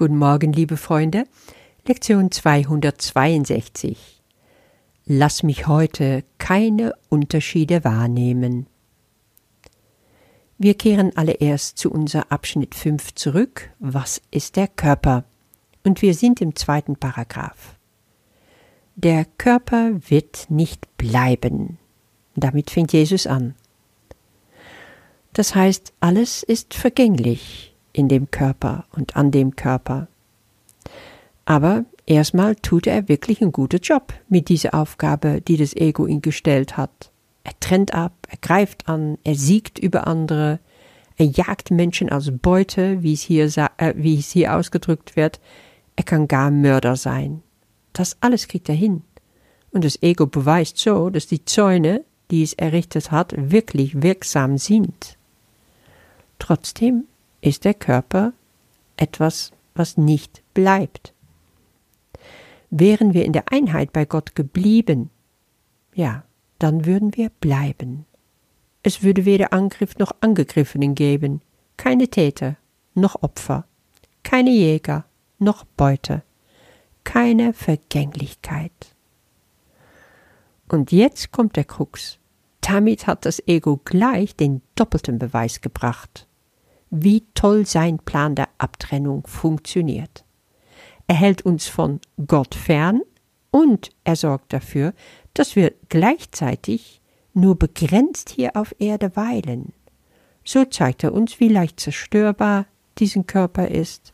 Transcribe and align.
Guten 0.00 0.16
Morgen, 0.16 0.54
liebe 0.54 0.78
Freunde. 0.78 1.26
Lektion 1.86 2.30
262. 2.30 4.22
Lass 5.04 5.42
mich 5.42 5.66
heute 5.66 6.24
keine 6.38 6.94
Unterschiede 7.10 7.84
wahrnehmen. 7.84 8.66
Wir 10.56 10.72
kehren 10.72 11.14
alle 11.18 11.32
erst 11.32 11.76
zu 11.76 11.90
unser 11.90 12.32
Abschnitt 12.32 12.74
5 12.74 13.14
zurück. 13.14 13.68
Was 13.78 14.22
ist 14.30 14.56
der 14.56 14.68
Körper? 14.68 15.24
Und 15.84 16.00
wir 16.00 16.14
sind 16.14 16.40
im 16.40 16.56
zweiten 16.56 16.96
Paragraph. 16.96 17.76
Der 18.96 19.26
Körper 19.36 20.00
wird 20.08 20.46
nicht 20.48 20.96
bleiben. 20.96 21.76
Damit 22.36 22.70
fängt 22.70 22.94
Jesus 22.94 23.26
an. 23.26 23.54
Das 25.34 25.54
heißt, 25.54 25.92
alles 26.00 26.42
ist 26.42 26.72
vergänglich 26.72 27.69
in 27.92 28.08
dem 28.08 28.30
Körper 28.30 28.84
und 28.92 29.16
an 29.16 29.30
dem 29.30 29.56
Körper. 29.56 30.08
Aber 31.44 31.84
erstmal 32.06 32.54
tut 32.56 32.86
er 32.86 33.08
wirklich 33.08 33.42
einen 33.42 33.52
guten 33.52 33.80
Job 33.80 34.12
mit 34.28 34.48
dieser 34.48 34.74
Aufgabe, 34.74 35.40
die 35.40 35.56
das 35.56 35.74
Ego 35.74 36.06
ihm 36.06 36.22
gestellt 36.22 36.76
hat. 36.76 37.10
Er 37.44 37.58
trennt 37.58 37.94
ab, 37.94 38.12
er 38.28 38.38
greift 38.38 38.88
an, 38.88 39.18
er 39.24 39.34
siegt 39.34 39.78
über 39.78 40.06
andere, 40.06 40.60
er 41.16 41.26
jagt 41.26 41.70
Menschen 41.70 42.10
als 42.10 42.30
Beute, 42.38 43.02
wie 43.02 43.12
es 43.12 43.22
hier, 43.22 43.44
äh, 43.76 43.94
wie 43.96 44.18
es 44.18 44.30
hier 44.30 44.54
ausgedrückt 44.56 45.16
wird. 45.16 45.40
Er 45.96 46.04
kann 46.04 46.28
gar 46.28 46.50
Mörder 46.50 46.96
sein. 46.96 47.42
Das 47.92 48.16
alles 48.20 48.48
kriegt 48.48 48.68
er 48.68 48.74
hin. 48.74 49.02
Und 49.70 49.84
das 49.84 50.02
Ego 50.02 50.26
beweist 50.26 50.78
so, 50.78 51.10
dass 51.10 51.26
die 51.26 51.44
Zäune, 51.44 52.04
die 52.30 52.42
es 52.42 52.54
errichtet 52.54 53.10
hat, 53.10 53.34
wirklich 53.36 54.02
wirksam 54.02 54.58
sind. 54.58 55.18
Trotzdem 56.38 57.04
ist 57.40 57.64
der 57.64 57.74
Körper 57.74 58.32
etwas, 58.96 59.52
was 59.74 59.96
nicht 59.96 60.42
bleibt. 60.54 61.14
Wären 62.70 63.14
wir 63.14 63.24
in 63.24 63.32
der 63.32 63.52
Einheit 63.52 63.92
bei 63.92 64.04
Gott 64.04 64.34
geblieben, 64.34 65.10
ja, 65.94 66.24
dann 66.58 66.84
würden 66.86 67.16
wir 67.16 67.30
bleiben. 67.40 68.06
Es 68.82 69.02
würde 69.02 69.24
weder 69.24 69.52
Angriff 69.52 69.98
noch 69.98 70.12
Angegriffenen 70.20 70.94
geben, 70.94 71.40
keine 71.76 72.08
Täter 72.08 72.56
noch 72.94 73.22
Opfer, 73.22 73.64
keine 74.22 74.50
Jäger 74.50 75.04
noch 75.38 75.64
Beute, 75.64 76.22
keine 77.04 77.52
Vergänglichkeit. 77.52 78.94
Und 80.68 80.92
jetzt 80.92 81.32
kommt 81.32 81.56
der 81.56 81.64
Krux. 81.64 82.18
Damit 82.60 83.06
hat 83.06 83.24
das 83.24 83.42
Ego 83.48 83.80
gleich 83.84 84.36
den 84.36 84.62
doppelten 84.76 85.18
Beweis 85.18 85.60
gebracht 85.60 86.28
wie 86.90 87.24
toll 87.34 87.66
sein 87.66 87.98
Plan 87.98 88.34
der 88.34 88.48
Abtrennung 88.58 89.26
funktioniert. 89.26 90.24
Er 91.06 91.14
hält 91.14 91.42
uns 91.42 91.66
von 91.66 92.00
Gott 92.26 92.54
fern 92.54 93.00
und 93.50 93.90
er 94.04 94.16
sorgt 94.16 94.52
dafür, 94.52 94.92
dass 95.34 95.56
wir 95.56 95.72
gleichzeitig 95.88 97.00
nur 97.32 97.56
begrenzt 97.56 98.30
hier 98.30 98.56
auf 98.56 98.74
Erde 98.78 99.14
weilen. 99.16 99.72
So 100.44 100.64
zeigt 100.64 101.04
er 101.04 101.12
uns, 101.12 101.38
wie 101.40 101.48
leicht 101.48 101.78
zerstörbar 101.80 102.66
diesen 102.98 103.26
Körper 103.26 103.68
ist. 103.68 104.12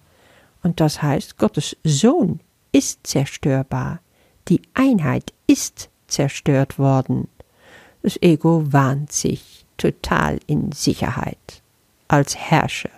Und 0.63 0.81
das 0.81 1.03
heißt, 1.03 1.39
Gottes 1.39 1.77
Sohn 1.85 2.41
ist 2.73 3.07
zerstörbar. 3.07 4.01
Die 4.49 4.63
Einheit 4.75 5.33
ist 5.47 5.89
zerstört 6.09 6.79
worden. 6.79 7.29
Das 8.03 8.21
Ego 8.23 8.73
wahnt 8.73 9.13
sich 9.13 9.65
total 9.77 10.41
in 10.47 10.73
Sicherheit 10.73 11.63
als 12.09 12.37
Herrscher 12.37 12.91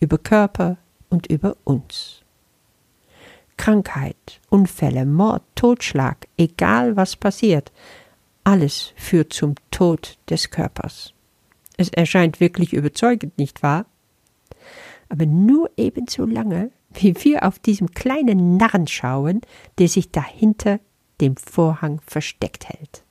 über 0.00 0.18
Körper 0.18 0.78
und 1.08 1.26
über 1.26 1.56
uns. 1.64 2.22
Krankheit, 3.56 4.40
Unfälle, 4.48 5.04
Mord, 5.04 5.42
Totschlag, 5.54 6.26
egal 6.38 6.96
was 6.96 7.16
passiert, 7.16 7.70
alles 8.42 8.94
führt 8.96 9.34
zum 9.34 9.54
Tod 9.70 10.18
des 10.30 10.50
Körpers. 10.50 11.12
Es 11.76 11.90
erscheint 11.90 12.40
wirklich 12.40 12.72
überzeugend, 12.72 13.36
nicht 13.36 13.62
wahr? 13.62 13.84
Aber 15.10 15.26
nur 15.26 15.70
ebenso 15.76 16.24
lange, 16.24 16.70
wie 16.94 17.14
wir 17.24 17.46
auf 17.46 17.58
diesem 17.58 17.90
kleinen 17.90 18.56
Narren 18.56 18.86
schauen, 18.86 19.42
der 19.78 19.88
sich 19.88 20.10
dahinter 20.10 20.80
dem 21.20 21.36
Vorhang 21.36 22.00
versteckt 22.06 22.68
hält. 22.68 23.04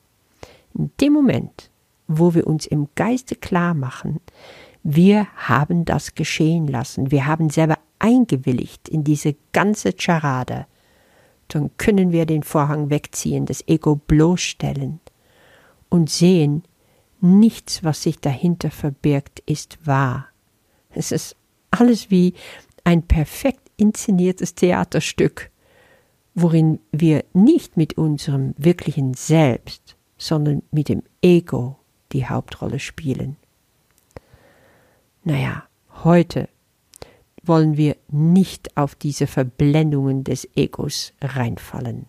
In 0.74 0.92
dem 1.00 1.14
Moment, 1.14 1.70
wo 2.08 2.34
wir 2.34 2.48
uns 2.48 2.66
im 2.66 2.88
Geiste 2.96 3.36
klar 3.36 3.74
machen, 3.74 4.20
wir 4.84 5.28
haben 5.36 5.86
das 5.86 6.16
geschehen 6.16 6.68
lassen. 6.68 7.12
Wir 7.12 7.26
haben 7.26 7.50
selber 7.50 7.78
eingewilligt 8.00 8.88
in 8.88 9.04
diese 9.04 9.36
ganze 9.52 9.94
Charade. 9.98 10.66
Dann 11.50 11.72
können 11.78 12.12
wir 12.12 12.26
den 12.26 12.44
Vorhang 12.44 12.90
wegziehen, 12.90 13.46
das 13.46 13.68
Ego 13.68 13.96
bloßstellen 13.96 15.00
und 15.90 16.10
sehen, 16.10 16.64
nichts, 17.22 17.84
was 17.84 18.04
sich 18.04 18.20
dahinter 18.20 18.72
verbirgt, 18.72 19.42
ist 19.46 19.86
wahr. 19.86 20.28
Es 20.92 21.12
ist 21.12 21.36
alles 21.72 22.10
wie 22.10 22.34
ein 22.84 23.04
perfekt 23.04 23.70
inszeniertes 23.78 24.56
Theaterstück, 24.56 25.50
worin 26.36 26.80
wir 26.92 27.26
nicht 27.34 27.78
mit 27.78 27.98
unserem 27.98 28.54
wirklichen 28.58 29.14
Selbst, 29.14 29.98
sondern 30.18 30.64
mit 30.72 30.90
dem 30.90 31.04
Ego 31.22 31.78
die 32.12 32.28
Hauptrolle 32.28 32.80
spielen. 32.80 33.38
Naja, 35.30 35.62
heute 36.04 36.50
wollen 37.44 37.78
wir 37.78 37.98
nicht 38.08 38.76
auf 38.76 38.96
diese 38.96 39.28
Verblendungen 39.28 40.24
des 40.24 40.50
Egos 40.56 41.14
reinfallen. 41.22 42.08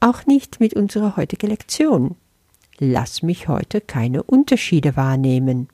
Auch 0.00 0.26
nicht 0.26 0.58
mit 0.58 0.74
unserer 0.74 1.16
heutigen 1.16 1.46
Lektion. 1.46 2.16
Lass 2.80 3.22
mich 3.22 3.46
heute 3.46 3.80
keine 3.80 4.24
Unterschiede 4.24 4.96
wahrnehmen. 4.96 5.68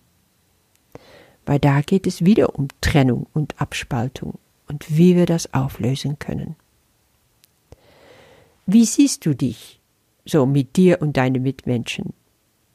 Weil 1.47 1.61
da 1.61 1.81
geht 1.81 2.07
es 2.07 2.27
wieder 2.27 2.59
um 2.59 2.69
Trennung 2.83 3.27
und 3.33 3.59
Abspaltung 3.59 4.35
und 4.69 4.99
wie 4.99 5.17
wir 5.17 5.25
das 5.25 5.55
auflösen 5.55 6.19
können. 6.19 6.57
Wie 8.67 8.85
siehst 8.85 9.25
du 9.25 9.35
dich 9.35 9.81
so 10.27 10.45
mit 10.45 10.77
dir 10.77 11.01
und 11.01 11.17
deinen 11.17 11.43
Mitmenschen? 11.43 12.13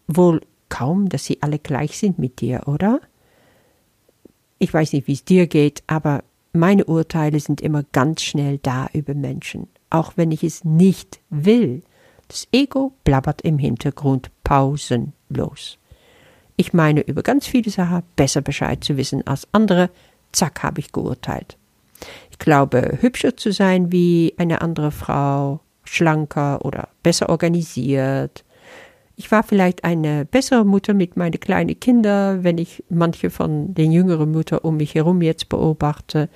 Wohl 0.08 0.42
kaum, 0.70 1.10
dass 1.10 1.26
sie 1.26 1.44
alle 1.44 1.60
gleich 1.60 2.00
sind 2.00 2.18
mit 2.18 2.42
dir, 2.42 2.64
oder? 2.66 3.00
Ich 4.64 4.72
weiß 4.72 4.94
nicht, 4.94 5.08
wie 5.08 5.14
es 5.14 5.26
dir 5.26 5.48
geht, 5.48 5.82
aber 5.88 6.24
meine 6.54 6.86
Urteile 6.86 7.40
sind 7.40 7.62
immer 7.62 7.82
ganz 7.94 8.22
schnell 8.22 8.60
da 8.60 8.90
über 8.94 9.16
Menschen, 9.16 9.68
auch 9.90 10.14
wenn 10.18 10.32
ich 10.32 10.44
es 10.44 10.64
nicht 10.64 11.20
will. 11.32 11.82
Das 12.28 12.48
Ego 12.52 12.94
blabbert 13.04 13.42
im 13.42 13.58
Hintergrund 13.58 14.30
pausenlos. 14.44 15.80
Ich 16.58 16.74
meine 16.74 17.02
über 17.02 17.24
ganz 17.24 17.48
viele 17.48 17.72
Sachen 17.72 18.04
besser 18.16 18.42
Bescheid 18.42 18.84
zu 18.84 18.98
wissen 18.98 19.26
als 19.26 19.48
andere, 19.52 19.90
zack, 20.32 20.62
habe 20.62 20.80
ich 20.80 20.92
geurteilt. 20.92 21.58
Ich 22.30 22.38
glaube, 22.38 23.00
hübscher 23.02 23.36
zu 23.36 23.52
sein 23.52 23.92
wie 23.92 24.36
eine 24.38 24.62
andere 24.62 24.92
Frau, 24.92 25.62
schlanker 25.86 26.64
oder 26.64 26.90
besser 27.02 27.30
organisiert, 27.30 28.44
ich 29.22 29.32
war 29.32 29.44
vielleicht 29.44 29.84
eine 29.84 30.26
bessere 30.26 30.66
Mutter 30.66 30.96
mit 30.96 31.16
meinen 31.16 31.40
kleinen 31.40 31.80
Kindern, 31.80 32.44
wenn 32.44 32.58
ich 32.58 32.84
manche 32.90 33.30
von 33.30 33.72
den 33.76 33.92
jüngeren 33.92 34.32
Müttern 34.32 34.60
um 34.64 34.78
mich 34.78 34.96
herum 34.96 35.22
jetzt 35.22 35.48
beobachte. 35.48 36.28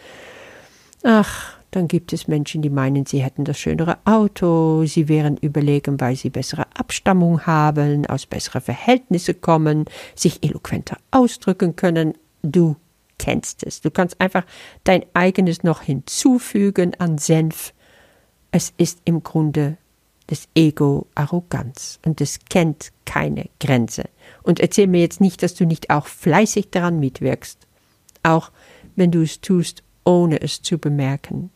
Ach, 1.01 1.57
dann 1.71 1.87
gibt 1.87 2.13
es 2.13 2.27
Menschen, 2.27 2.61
die 2.61 2.69
meinen, 2.69 3.07
sie 3.07 3.23
hätten 3.23 3.43
das 3.43 3.57
schönere 3.57 3.97
Auto, 4.05 4.85
sie 4.85 5.07
wären 5.07 5.37
überlegen, 5.37 5.99
weil 5.99 6.15
sie 6.15 6.29
bessere 6.29 6.67
Abstammung 6.75 7.47
haben, 7.47 8.05
aus 8.05 8.27
besseren 8.27 8.61
Verhältnissen 8.61 9.41
kommen, 9.41 9.85
sich 10.13 10.43
eloquenter 10.43 10.97
ausdrücken 11.09 11.75
können. 11.75 12.13
Du 12.43 12.75
kennst 13.17 13.63
es. 13.63 13.81
Du 13.81 13.89
kannst 13.89 14.21
einfach 14.21 14.45
dein 14.83 15.05
eigenes 15.15 15.63
noch 15.63 15.81
hinzufügen 15.81 16.93
an 16.99 17.17
Senf. 17.17 17.73
Es 18.51 18.73
ist 18.77 18.99
im 19.05 19.23
Grunde 19.23 19.77
das 20.27 20.47
Ego 20.55 21.07
Arroganz 21.15 21.99
und 22.05 22.19
es 22.21 22.39
kennt 22.49 22.91
keine 23.05 23.49
Grenze. 23.59 24.05
Und 24.43 24.59
erzähl 24.59 24.87
mir 24.87 25.01
jetzt 25.01 25.21
nicht, 25.21 25.43
dass 25.43 25.55
du 25.55 25.65
nicht 25.65 25.89
auch 25.89 26.07
fleißig 26.07 26.71
daran 26.71 26.99
mitwirkst, 26.99 27.67
auch 28.23 28.51
wenn 28.95 29.11
du 29.11 29.21
es 29.21 29.41
tust, 29.41 29.83
ohne 30.03 30.41
es 30.41 30.61
zu 30.61 30.77
bemerken. 30.77 31.51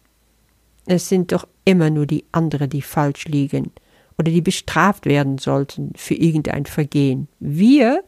Es 0.86 1.10
sind 1.10 1.32
doch 1.32 1.48
immer 1.66 1.90
nur 1.90 2.06
die 2.06 2.26
anderen, 2.32 2.70
die 2.70 2.82
falsch 2.82 3.26
liegen 3.26 3.72
oder 4.18 4.32
die 4.32 4.42
bestraft 4.42 5.06
werden 5.06 5.38
sollten 5.38 5.94
für 5.96 6.16
irgendein 6.16 6.66
Vergehen. 6.66 7.28
Wir 7.40 8.04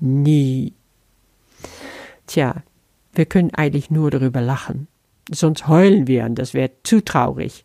nie. 0.00 0.74
Tja, 2.26 2.62
wir 3.14 3.26
können 3.26 3.54
eigentlich 3.54 3.90
nur 3.90 4.10
darüber 4.10 4.40
lachen. 4.40 4.88
Sonst 5.30 5.68
heulen 5.68 6.06
wir 6.06 6.24
und 6.24 6.34
das 6.36 6.54
wäre 6.54 6.70
zu 6.82 7.02
traurig 7.02 7.64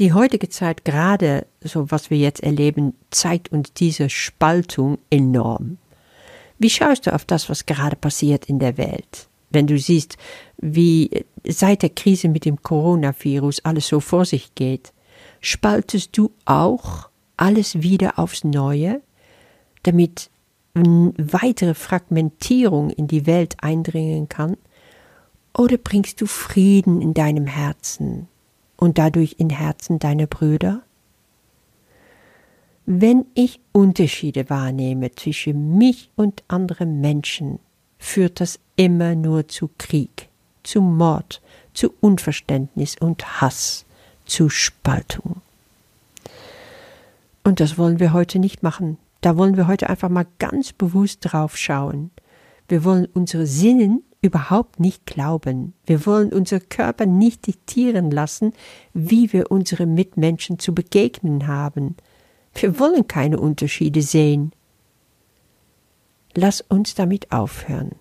die 0.00 0.12
heutige 0.12 0.48
Zeit, 0.48 0.84
gerade 0.84 1.46
so 1.60 1.90
was 1.90 2.10
wir 2.10 2.18
jetzt 2.18 2.42
erleben, 2.42 2.94
zeigt 3.10 3.52
uns 3.52 3.72
diese 3.72 4.08
Spaltung 4.08 4.98
enorm. 5.10 5.78
Wie 6.58 6.70
schaust 6.70 7.06
du 7.06 7.14
auf 7.14 7.24
das, 7.24 7.48
was 7.48 7.66
gerade 7.66 7.96
passiert 7.96 8.46
in 8.46 8.58
der 8.58 8.76
Welt? 8.78 9.28
Wenn 9.50 9.66
du 9.66 9.78
siehst, 9.78 10.16
wie 10.58 11.24
seit 11.44 11.82
der 11.82 11.90
Krise 11.90 12.28
mit 12.28 12.44
dem 12.44 12.62
Coronavirus 12.62 13.64
alles 13.64 13.88
so 13.88 14.00
vor 14.00 14.24
sich 14.24 14.54
geht, 14.54 14.92
spaltest 15.40 16.16
du 16.16 16.30
auch 16.44 17.08
alles 17.36 17.82
wieder 17.82 18.18
aufs 18.18 18.44
Neue, 18.44 19.00
damit 19.82 20.30
weitere 20.74 21.74
Fragmentierung 21.74 22.90
in 22.90 23.08
die 23.08 23.26
Welt 23.26 23.56
eindringen 23.60 24.28
kann? 24.28 24.56
Oder 25.56 25.78
bringst 25.78 26.20
du 26.20 26.26
Frieden 26.26 27.02
in 27.02 27.12
deinem 27.12 27.46
Herzen 27.46 28.28
und 28.80 28.98
dadurch 28.98 29.36
in 29.38 29.50
Herzen 29.50 29.98
deiner 30.00 30.26
Brüder? 30.26 30.82
Wenn 32.86 33.26
ich 33.34 33.60
Unterschiede 33.72 34.50
wahrnehme 34.50 35.14
zwischen 35.14 35.78
mich 35.78 36.10
und 36.16 36.42
anderen 36.48 37.00
Menschen, 37.00 37.60
führt 37.98 38.40
das 38.40 38.58
immer 38.74 39.14
nur 39.14 39.46
zu 39.46 39.70
Krieg, 39.78 40.28
zu 40.64 40.80
Mord, 40.80 41.40
zu 41.74 41.92
Unverständnis 42.00 42.96
und 42.98 43.40
Hass, 43.40 43.84
zu 44.24 44.48
Spaltung. 44.48 45.42
Und 47.44 47.60
das 47.60 47.78
wollen 47.78 48.00
wir 48.00 48.12
heute 48.12 48.38
nicht 48.38 48.62
machen. 48.62 48.96
Da 49.20 49.36
wollen 49.36 49.56
wir 49.56 49.66
heute 49.66 49.88
einfach 49.90 50.08
mal 50.08 50.26
ganz 50.38 50.72
bewusst 50.72 51.20
drauf 51.22 51.56
schauen. 51.56 52.10
Wir 52.68 52.82
wollen 52.84 53.06
unsere 53.12 53.46
Sinnen 53.46 54.02
überhaupt 54.22 54.80
nicht 54.80 55.06
glauben. 55.06 55.72
Wir 55.86 56.04
wollen 56.04 56.32
unser 56.32 56.60
Körper 56.60 57.06
nicht 57.06 57.46
diktieren 57.46 58.10
lassen, 58.10 58.52
wie 58.92 59.32
wir 59.32 59.50
unsere 59.50 59.86
Mitmenschen 59.86 60.58
zu 60.58 60.74
begegnen 60.74 61.46
haben. 61.46 61.96
Wir 62.54 62.78
wollen 62.78 63.08
keine 63.08 63.38
Unterschiede 63.38 64.02
sehen. 64.02 64.52
Lass 66.34 66.60
uns 66.60 66.94
damit 66.94 67.32
aufhören, 67.32 67.92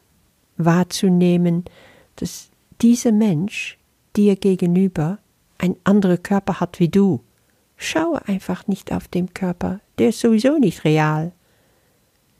wahrzunehmen, 0.57 1.66
dass 2.18 2.50
dieser 2.81 3.12
Mensch 3.12 3.77
dir 4.16 4.36
gegenüber 4.36 5.19
ein 5.57 5.75
anderer 5.83 6.18
Körper 6.18 6.60
hat 6.60 6.80
wie 6.80 6.89
du. 6.89 7.21
Schaue 7.77 8.27
einfach 8.27 8.68
nicht 8.68 8.92
auf 8.92 9.07
den 9.07 9.33
Körper, 9.33 9.80
der 9.98 10.10
ist 10.10 10.19
sowieso 10.19 10.57
nicht 10.57 10.83
real. 10.83 11.31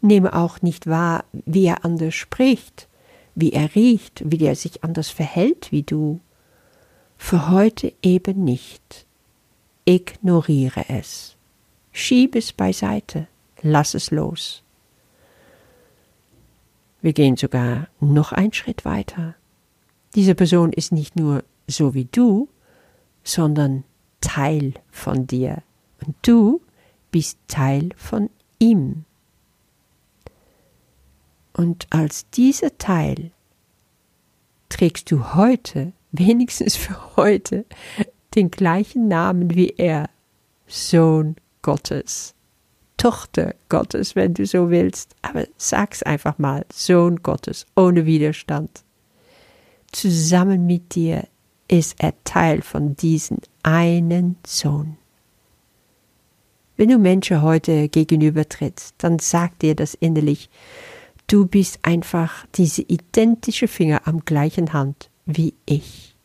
Nehme 0.02 0.34
auch 0.34 0.62
nicht 0.62 0.88
wahr, 0.88 1.24
wie 1.32 1.66
er 1.66 1.86
anders 1.86 2.16
spricht, 2.16 2.89
wie 3.40 3.54
er 3.54 3.76
riecht, 3.76 4.22
wie 4.26 4.46
er 4.46 4.56
sich 4.56 4.84
anders 4.84 5.10
verhält 5.10 5.72
wie 5.72 5.84
du. 5.84 6.20
Für 7.18 7.50
heute 7.50 7.94
eben 8.02 8.44
nicht. 8.44 9.06
Ignoriere 9.86 10.86
es. 10.90 11.36
Schieb 11.92 12.36
es 12.36 12.54
beiseite. 12.54 13.28
Lass 13.62 13.94
es 13.94 14.12
los. 14.12 14.64
Wir 17.02 17.14
gehen 17.14 17.38
sogar 17.38 17.88
noch 18.00 18.32
einen 18.32 18.54
Schritt 18.54 18.86
weiter. 18.86 19.36
Diese 20.16 20.36
Person 20.36 20.74
ist 20.74 20.92
nicht 20.92 21.16
nur 21.16 21.44
so 21.68 21.94
wie 21.94 22.06
du, 22.06 22.50
sondern 23.24 23.84
Teil 24.22 24.74
von 24.90 25.28
dir. 25.28 25.64
Und 26.06 26.16
du 26.24 26.62
bist 27.12 27.38
Teil 27.48 27.90
von 27.96 28.30
ihm. 28.60 29.06
Und 31.54 31.88
als 31.90 32.30
dieser 32.30 32.78
Teil 32.78 33.32
trägst 34.70 35.12
du 35.12 35.34
heute, 35.36 35.94
wenigstens 36.12 36.76
für 36.76 37.16
heute, 37.16 37.66
den 38.36 38.52
gleichen 38.52 39.08
Namen 39.08 39.56
wie 39.56 39.74
er, 39.78 40.10
Sohn 40.68 41.36
Gottes. 41.62 42.36
Tochter 42.98 43.56
Gottes, 43.70 44.16
wenn 44.16 44.34
du 44.34 44.46
so 44.46 44.70
willst, 44.70 45.16
aber 45.22 45.48
sag's 45.58 46.04
einfach 46.04 46.38
mal, 46.38 46.66
Sohn 46.72 47.24
Gottes, 47.24 47.66
ohne 47.76 48.06
Widerstand. 48.06 48.84
Zusammen 49.92 50.66
mit 50.66 50.96
dir 50.96 51.28
ist 51.70 51.96
er 52.00 52.14
Teil 52.26 52.62
von 52.62 52.96
diesem 52.96 53.38
einen 53.64 54.38
Sohn. 54.46 54.98
Wenn 56.76 56.90
du 56.90 56.98
Menschen 56.98 57.42
heute 57.42 57.90
gegenübertrittst, 57.90 58.96
dann 59.00 59.20
sag 59.20 59.58
dir 59.60 59.76
das 59.76 59.94
innerlich, 59.96 60.50
du 61.30 61.46
bist 61.46 61.80
einfach 61.84 62.46
diese 62.56 62.82
identische 62.82 63.68
Finger 63.68 64.02
am 64.06 64.26
gleichen 64.26 64.74
Hand 64.74 65.10
wie 65.26 65.54
ich. 65.66 66.16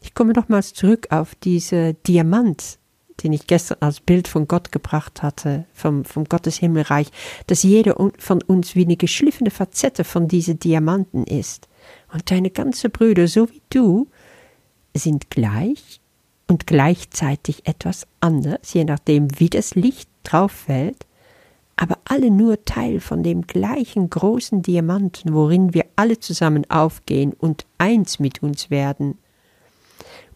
Ich 0.00 0.14
komme 0.14 0.32
nochmals 0.32 0.72
zurück 0.72 1.08
auf 1.10 1.34
diese 1.36 1.94
Diamant, 1.94 2.78
den 3.22 3.32
ich 3.32 3.46
gestern 3.46 3.78
als 3.80 4.00
Bild 4.00 4.26
von 4.26 4.48
Gott 4.48 4.72
gebracht 4.72 5.22
hatte, 5.22 5.66
vom, 5.74 6.04
vom 6.04 6.24
Gottes 6.24 6.56
Himmelreich, 6.56 7.08
dass 7.46 7.62
jeder 7.62 7.94
von 8.18 8.42
uns 8.42 8.74
wie 8.74 8.84
eine 8.84 8.96
geschliffene 8.96 9.50
Facette 9.50 10.02
von 10.02 10.26
diesen 10.28 10.58
Diamanten 10.58 11.24
ist. 11.24 11.68
Und 12.12 12.30
deine 12.30 12.50
ganze 12.50 12.88
Brüder, 12.88 13.28
so 13.28 13.48
wie 13.50 13.62
du, 13.68 14.08
sind 14.94 15.30
gleich 15.30 16.00
und 16.48 16.66
gleichzeitig 16.66 17.66
etwas 17.66 18.06
anders, 18.20 18.72
je 18.72 18.84
nachdem, 18.84 19.28
wie 19.38 19.50
das 19.50 19.74
Licht 19.74 20.08
drauf 20.24 20.52
fällt, 20.52 21.06
aber 21.82 21.98
alle 22.04 22.30
nur 22.30 22.64
Teil 22.64 23.00
von 23.00 23.24
dem 23.24 23.44
gleichen 23.48 24.08
großen 24.08 24.62
Diamanten, 24.62 25.34
worin 25.34 25.74
wir 25.74 25.84
alle 25.96 26.20
zusammen 26.20 26.64
aufgehen 26.70 27.32
und 27.32 27.66
eins 27.76 28.20
mit 28.20 28.40
uns 28.40 28.70
werden. 28.70 29.18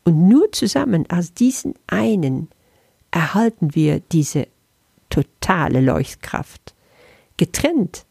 Und 0.03 0.27
nur 0.27 0.51
zusammen 0.51 1.09
als 1.09 1.35
diesen 1.35 1.75
einen 1.87 2.49
erhalten 3.13 3.77
wir 3.77 4.01
diese 4.01 4.49
totale 5.09 5.81
Leuchtkraft. 5.81 6.75
Getrennt 7.37 8.07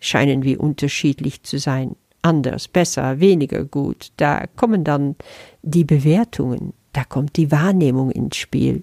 scheinen 0.00 0.42
wir 0.42 0.58
unterschiedlich 0.58 1.44
zu 1.44 1.60
sein, 1.60 1.94
anders, 2.20 2.66
besser, 2.66 3.20
weniger 3.20 3.64
gut. 3.64 4.10
Da 4.16 4.48
kommen 4.56 4.82
dann 4.82 5.14
die 5.62 5.84
Bewertungen, 5.84 6.72
da 6.94 7.04
kommt 7.04 7.36
die 7.36 7.52
Wahrnehmung 7.52 8.10
ins 8.10 8.38
Spiel, 8.38 8.82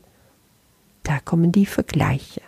da 1.03 1.19
kommen 1.19 1.51
die 1.51 1.65
Vergleiche. 1.65 2.39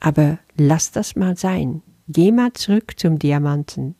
Aber 0.00 0.38
lass 0.56 0.92
das 0.92 1.16
mal 1.16 1.36
sein. 1.36 1.82
Geh 2.08 2.30
mal 2.32 2.52
zurück 2.52 2.94
zum 2.96 3.18
Diamanten. 3.18 3.96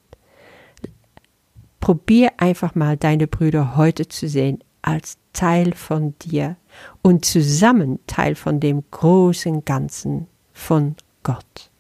Probier 1.81 2.33
einfach 2.39 2.75
mal 2.75 2.97
deine 2.97 3.27
Brüder 3.27 3.77
heute 3.77 4.09
zu 4.09 4.29
sehen 4.29 4.63
als 4.83 5.19
Teil 5.33 5.75
von 5.75 6.15
dir 6.21 6.57
und 7.03 7.25
zusammen 7.25 7.99
Teil 8.07 8.35
von 8.35 8.61
dem 8.61 8.85
großen 8.91 9.65
Ganzen 9.65 10.27
von 10.53 10.97
Gott. 11.23 11.71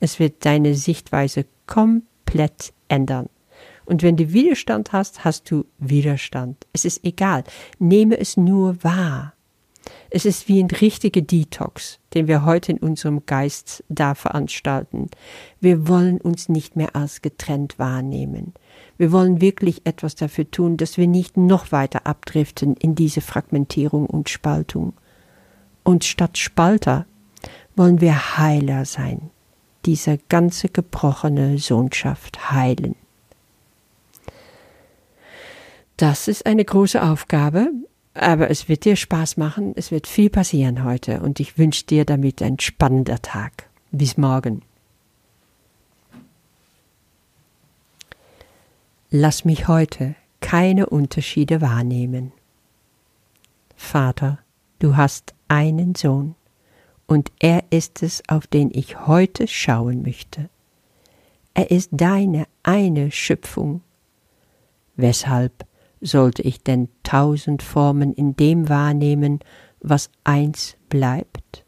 Es 0.00 0.18
wird 0.18 0.44
deine 0.44 0.74
Sichtweise 0.74 1.44
komplett 1.66 2.72
ändern. 2.88 3.28
Und 3.84 4.02
wenn 4.02 4.16
du 4.16 4.32
Widerstand 4.32 4.92
hast, 4.92 5.24
hast 5.24 5.50
du 5.50 5.64
Widerstand. 5.78 6.66
Es 6.72 6.84
ist 6.84 7.04
egal. 7.04 7.44
Nehme 7.78 8.18
es 8.18 8.36
nur 8.36 8.82
wahr. 8.84 9.32
Es 10.10 10.24
ist 10.24 10.48
wie 10.48 10.62
ein 10.62 10.70
richtiger 10.70 11.20
Detox, 11.20 11.98
den 12.14 12.28
wir 12.28 12.44
heute 12.44 12.72
in 12.72 12.78
unserem 12.78 13.26
Geist 13.26 13.84
da 13.90 14.14
veranstalten. 14.14 15.10
Wir 15.60 15.86
wollen 15.86 16.18
uns 16.18 16.48
nicht 16.48 16.76
mehr 16.76 16.96
als 16.96 17.20
getrennt 17.20 17.78
wahrnehmen. 17.78 18.54
Wir 18.96 19.12
wollen 19.12 19.42
wirklich 19.42 19.82
etwas 19.84 20.14
dafür 20.14 20.50
tun, 20.50 20.78
dass 20.78 20.96
wir 20.96 21.06
nicht 21.06 21.36
noch 21.36 21.72
weiter 21.72 22.06
abdriften 22.06 22.74
in 22.74 22.94
diese 22.94 23.20
Fragmentierung 23.20 24.06
und 24.06 24.30
Spaltung. 24.30 24.94
Und 25.84 26.04
statt 26.04 26.38
Spalter 26.38 27.04
wollen 27.76 28.00
wir 28.00 28.38
Heiler 28.38 28.86
sein, 28.86 29.30
diese 29.84 30.18
ganze 30.28 30.68
gebrochene 30.68 31.58
Sohnschaft 31.58 32.50
heilen. 32.50 32.96
Das 35.98 36.28
ist 36.28 36.46
eine 36.46 36.64
große 36.64 37.02
Aufgabe, 37.02 37.70
aber 38.18 38.50
es 38.50 38.68
wird 38.68 38.84
dir 38.84 38.96
Spaß 38.96 39.36
machen, 39.36 39.72
es 39.76 39.90
wird 39.90 40.06
viel 40.06 40.30
passieren 40.30 40.84
heute 40.84 41.20
und 41.20 41.40
ich 41.40 41.58
wünsche 41.58 41.84
dir 41.84 42.04
damit 42.04 42.42
ein 42.42 42.58
spannender 42.58 43.20
Tag. 43.22 43.68
Bis 43.90 44.16
morgen. 44.16 44.62
Lass 49.10 49.44
mich 49.44 49.68
heute 49.68 50.14
keine 50.40 50.86
Unterschiede 50.86 51.60
wahrnehmen. 51.60 52.32
Vater, 53.76 54.38
du 54.80 54.96
hast 54.96 55.34
einen 55.48 55.94
Sohn, 55.94 56.34
und 57.08 57.32
er 57.38 57.64
ist 57.70 58.02
es, 58.02 58.22
auf 58.28 58.46
den 58.46 58.70
ich 58.70 59.06
heute 59.06 59.48
schauen 59.48 60.02
möchte. 60.02 60.50
Er 61.54 61.70
ist 61.70 61.88
deine 61.92 62.46
eine 62.62 63.10
Schöpfung. 63.10 63.80
Weshalb 64.94 65.64
sollte 66.00 66.42
ich 66.42 66.62
denn 66.62 66.88
tausend 67.02 67.62
Formen 67.62 68.12
in 68.12 68.36
dem 68.36 68.68
wahrnehmen, 68.68 69.40
was 69.80 70.10
eins 70.24 70.76
bleibt? 70.88 71.64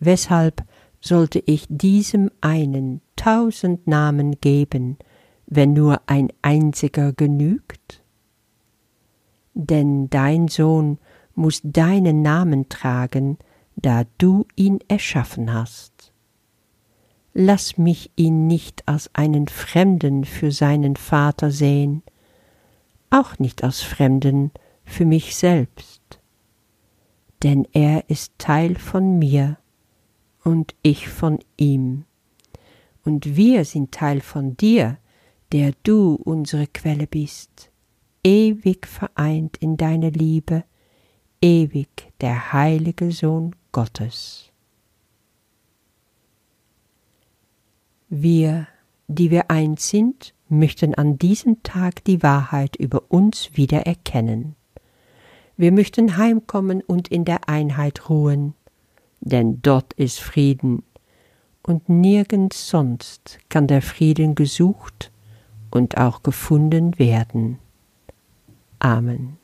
Weshalb 0.00 0.64
sollte 1.00 1.42
ich 1.44 1.66
diesem 1.68 2.30
einen 2.40 3.00
tausend 3.16 3.86
Namen 3.86 4.40
geben, 4.40 4.98
wenn 5.46 5.72
nur 5.72 6.00
ein 6.06 6.28
einziger 6.42 7.12
genügt? 7.12 8.02
Denn 9.54 10.10
dein 10.10 10.48
Sohn 10.48 10.98
muss 11.34 11.60
deinen 11.62 12.22
Namen 12.22 12.68
tragen, 12.68 13.38
da 13.76 14.04
du 14.18 14.46
ihn 14.56 14.78
erschaffen 14.88 15.52
hast. 15.52 16.12
lass 17.34 17.76
mich 17.76 18.12
ihn 18.14 18.46
nicht 18.46 18.86
als 18.86 19.10
einen 19.12 19.48
Fremden 19.48 20.24
für 20.24 20.52
seinen 20.52 20.96
Vater 20.96 21.50
sehen, 21.50 22.02
auch 23.14 23.38
nicht 23.38 23.62
als 23.62 23.80
Fremden 23.80 24.50
für 24.84 25.04
mich 25.04 25.36
selbst, 25.36 26.20
denn 27.42 27.66
er 27.72 28.10
ist 28.10 28.32
Teil 28.38 28.76
von 28.76 29.18
mir 29.18 29.58
und 30.42 30.74
ich 30.82 31.08
von 31.08 31.38
ihm, 31.56 32.04
und 33.04 33.36
wir 33.36 33.64
sind 33.64 33.92
Teil 33.92 34.20
von 34.20 34.56
dir, 34.56 34.98
der 35.52 35.72
du 35.82 36.14
unsere 36.14 36.66
Quelle 36.66 37.06
bist, 37.06 37.70
ewig 38.24 38.86
vereint 38.86 39.58
in 39.58 39.76
deiner 39.76 40.10
Liebe, 40.10 40.64
ewig 41.40 42.12
der 42.20 42.52
heilige 42.52 43.12
Sohn 43.12 43.54
Gottes. 43.70 44.50
Wir, 48.08 48.66
die 49.08 49.30
wir 49.30 49.50
eins 49.50 49.88
sind, 49.88 50.34
möchten 50.48 50.94
an 50.94 51.18
diesem 51.18 51.62
Tag 51.62 52.04
die 52.04 52.22
Wahrheit 52.22 52.76
über 52.76 53.02
uns 53.08 53.50
wieder 53.54 53.86
erkennen. 53.86 54.56
Wir 55.56 55.72
möchten 55.72 56.16
heimkommen 56.16 56.82
und 56.82 57.08
in 57.08 57.24
der 57.24 57.48
Einheit 57.48 58.08
ruhen, 58.08 58.54
denn 59.20 59.60
dort 59.62 59.92
ist 59.94 60.20
Frieden, 60.20 60.82
und 61.62 61.88
nirgends 61.88 62.68
sonst 62.68 63.38
kann 63.48 63.66
der 63.66 63.80
Frieden 63.80 64.34
gesucht 64.34 65.10
und 65.70 65.96
auch 65.96 66.22
gefunden 66.22 66.98
werden. 66.98 67.58
Amen. 68.78 69.38